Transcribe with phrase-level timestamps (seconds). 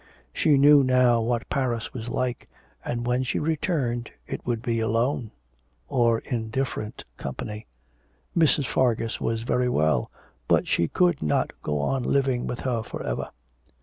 [0.33, 2.47] She knew now what Paris was like,
[2.83, 5.29] and when she returned it would be alone,
[5.87, 7.67] or in different company.
[8.35, 8.65] Mrs.
[8.65, 10.09] Fargus was very well,
[10.47, 13.29] but she could not go on living with her for ever.